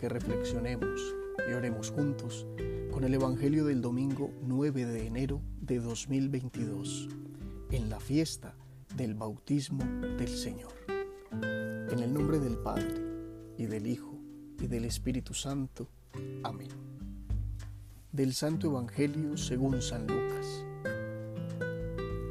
[0.00, 1.14] que reflexionemos
[1.46, 2.46] y oremos juntos
[2.90, 7.10] con el Evangelio del domingo 9 de enero de 2022,
[7.70, 8.56] en la fiesta
[8.96, 9.84] del bautismo
[10.16, 10.72] del Señor.
[11.32, 12.94] En el nombre del Padre,
[13.58, 14.18] y del Hijo,
[14.58, 15.86] y del Espíritu Santo.
[16.44, 16.70] Amén.
[18.10, 20.64] Del Santo Evangelio según San Lucas.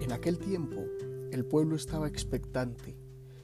[0.01, 0.87] En aquel tiempo,
[1.31, 2.97] el pueblo estaba expectante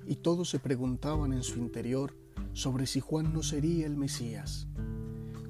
[0.08, 2.25] y todos se preguntaban en su interior
[2.56, 4.68] sobre si Juan no sería el Mesías.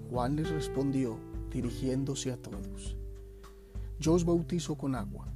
[0.09, 1.19] Juan les respondió,
[1.51, 2.97] dirigiéndose a todos,
[3.99, 5.27] Yo os bautizo con agua,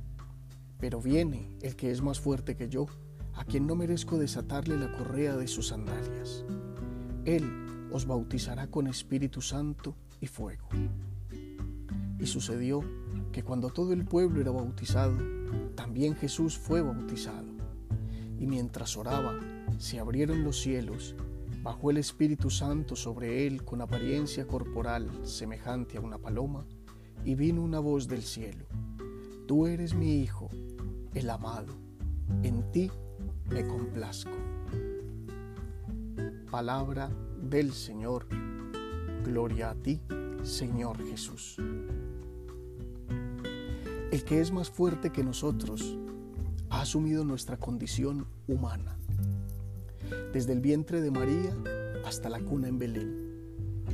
[0.80, 2.88] pero viene el que es más fuerte que yo,
[3.36, 6.44] a quien no merezco desatarle la correa de sus sandalias.
[7.24, 10.68] Él os bautizará con Espíritu Santo y fuego.
[12.20, 12.82] Y sucedió
[13.32, 15.16] que cuando todo el pueblo era bautizado,
[15.76, 17.48] también Jesús fue bautizado.
[18.40, 19.40] Y mientras oraba,
[19.77, 21.15] se abrieron los cielos
[21.62, 26.65] Bajó el Espíritu Santo sobre él con apariencia corporal semejante a una paloma,
[27.26, 28.65] y vino una voz del cielo.
[29.46, 30.49] Tú eres mi Hijo,
[31.13, 31.76] el amado,
[32.43, 32.90] en ti
[33.49, 34.32] me complazco.
[36.49, 37.10] Palabra
[37.41, 38.27] del Señor.
[39.26, 40.02] Gloria a ti,
[40.43, 41.57] Señor Jesús.
[44.12, 45.98] El que es más fuerte que nosotros
[46.70, 48.99] ha asumido nuestra condición humana
[50.34, 51.55] desde el vientre de María
[52.05, 53.85] hasta la cuna en Belén,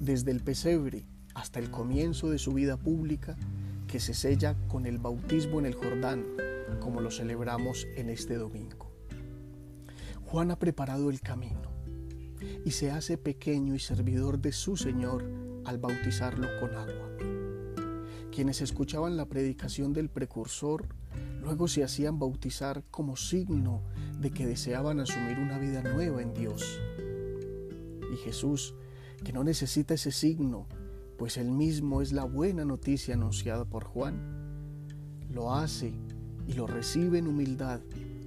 [0.00, 3.36] desde el pesebre hasta el comienzo de su vida pública
[3.86, 6.24] que se sella con el bautismo en el Jordán,
[6.80, 8.90] como lo celebramos en este domingo.
[10.24, 11.72] Juan ha preparado el camino
[12.64, 15.24] y se hace pequeño y servidor de su Señor
[15.64, 17.10] al bautizarlo con agua.
[18.32, 20.86] Quienes escuchaban la predicación del precursor
[21.42, 23.82] luego se hacían bautizar como signo
[24.20, 26.78] de que deseaban asumir una vida nueva en Dios.
[28.12, 28.74] Y Jesús,
[29.24, 30.66] que no necesita ese signo,
[31.16, 34.20] pues él mismo es la buena noticia anunciada por Juan,
[35.30, 35.94] lo hace
[36.46, 37.80] y lo recibe en humildad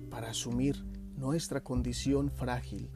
[0.09, 0.83] para asumir
[1.15, 2.89] nuestra condición frágil,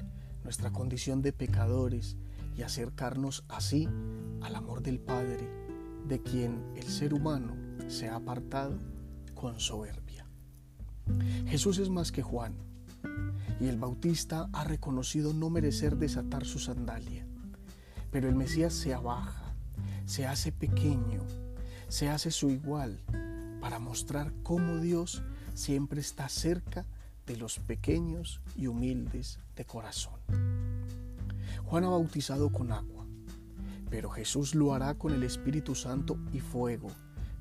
[0.44, 2.18] nuestra condición de pecadores
[2.56, 3.88] y acercarnos así
[4.42, 5.48] al amor del Padre,
[6.08, 7.56] de quien el ser humano
[7.88, 8.80] se ha apartado
[9.36, 10.26] con soberbia.
[11.46, 12.67] Jesús es más que Juan,
[13.60, 17.26] y el Bautista ha reconocido no merecer desatar su sandalia.
[18.12, 19.54] Pero el Mesías se abaja,
[20.06, 21.24] se hace pequeño,
[21.88, 23.00] se hace su igual,
[23.60, 25.24] para mostrar cómo Dios
[25.54, 26.86] siempre está cerca
[27.26, 30.20] de los pequeños y humildes de corazón.
[31.66, 33.06] Juan ha bautizado con agua,
[33.90, 36.90] pero Jesús lo hará con el Espíritu Santo y fuego,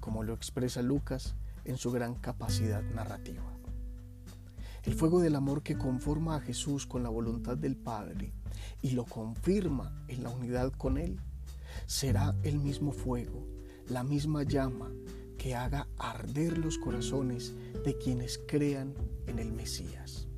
[0.01, 3.43] como lo expresa Lucas en su gran capacidad narrativa.
[4.87, 8.33] El fuego del amor que conforma a Jesús con la voluntad del Padre
[8.83, 11.21] y lo confirma en la unidad con Él,
[11.87, 13.49] será el mismo fuego,
[13.89, 14.93] la misma llama
[15.39, 17.53] que haga arder los corazones
[17.85, 18.95] de quienes crean
[19.27, 20.29] en el Mesías.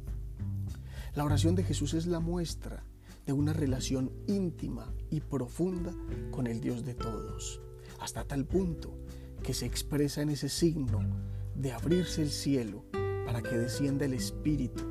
[1.15, 2.85] La oración de Jesús es la muestra
[3.27, 5.93] de una relación íntima y profunda
[6.31, 7.61] con el Dios de todos,
[8.01, 8.97] hasta tal punto
[9.43, 11.01] que se expresa en ese signo
[11.55, 12.87] de abrirse el cielo
[13.29, 14.83] para que descienda el Espíritu,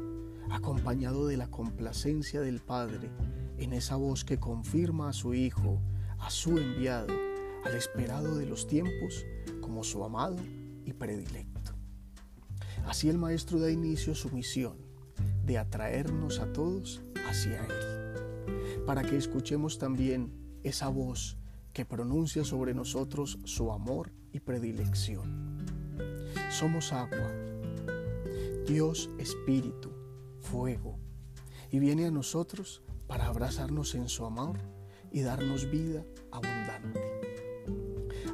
[0.52, 3.10] acompañado de la complacencia del Padre,
[3.58, 5.82] en esa voz que confirma a su Hijo,
[6.20, 7.12] a su enviado,
[7.66, 9.26] al esperado de los tiempos,
[9.60, 10.36] como su amado
[10.86, 11.72] y predilecto.
[12.86, 14.78] Así el Maestro da inicio a su misión
[15.44, 20.32] de atraernos a todos hacia Él, para que escuchemos también
[20.62, 21.40] esa voz
[21.74, 25.58] que pronuncia sobre nosotros su amor y predilección.
[26.52, 27.48] Somos agua
[28.68, 29.94] Dios Espíritu,
[30.42, 31.00] fuego,
[31.72, 34.58] y viene a nosotros para abrazarnos en su amor
[35.10, 37.00] y darnos vida abundante.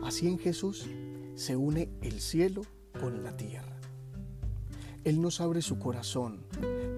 [0.01, 0.89] Así en Jesús
[1.35, 2.63] se une el cielo
[2.99, 3.79] con la tierra.
[5.03, 6.47] Él nos abre su corazón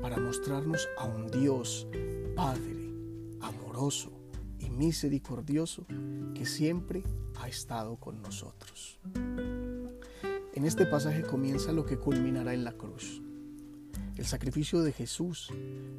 [0.01, 1.89] para mostrarnos a un Dios
[2.37, 2.93] Padre,
[3.41, 4.13] amoroso
[4.59, 5.85] y misericordioso
[6.33, 7.03] que siempre
[7.41, 8.97] ha estado con nosotros.
[9.13, 13.21] En este pasaje comienza lo que culminará en la cruz.
[14.17, 15.51] El sacrificio de Jesús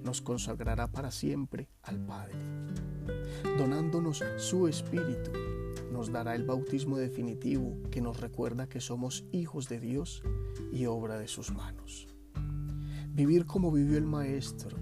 [0.02, 2.34] nos consagrará para siempre al Padre.
[3.58, 5.30] Donándonos su Espíritu,
[5.92, 10.22] nos dará el bautismo definitivo que nos recuerda que somos hijos de Dios
[10.72, 12.08] y obra de sus manos.
[13.10, 14.76] Vivir como vivió el Maestro,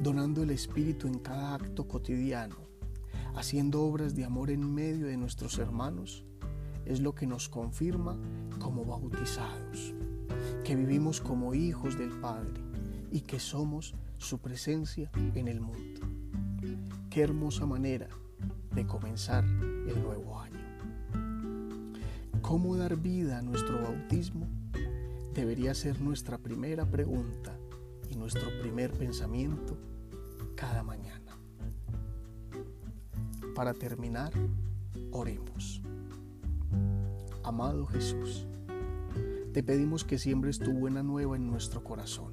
[0.00, 2.56] donando el Espíritu en cada acto cotidiano,
[3.34, 6.24] haciendo obras de amor en medio de nuestros hermanos,
[6.86, 8.16] es lo que nos confirma
[8.58, 9.94] como bautizados
[10.72, 12.58] que vivimos como hijos del Padre
[13.10, 16.00] y que somos su presencia en el mundo.
[17.10, 18.08] Qué hermosa manera
[18.74, 20.64] de comenzar el nuevo año.
[22.40, 24.48] ¿Cómo dar vida a nuestro bautismo?
[25.34, 27.54] Debería ser nuestra primera pregunta
[28.10, 29.76] y nuestro primer pensamiento
[30.56, 31.36] cada mañana.
[33.54, 34.32] Para terminar,
[35.10, 35.82] oremos.
[37.44, 38.46] Amado Jesús,
[39.52, 42.32] te pedimos que siembres tu buena nueva en nuestro corazón.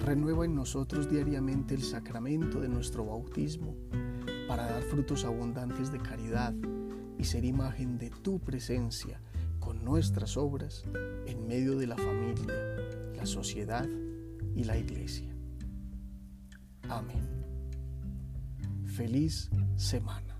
[0.00, 3.76] Renueva en nosotros diariamente el sacramento de nuestro bautismo
[4.48, 6.54] para dar frutos abundantes de caridad
[7.18, 9.20] y ser imagen de tu presencia
[9.60, 10.84] con nuestras obras
[11.26, 12.54] en medio de la familia,
[13.14, 13.86] la sociedad
[14.56, 15.32] y la iglesia.
[16.88, 17.28] Amén.
[18.86, 20.36] Feliz semana.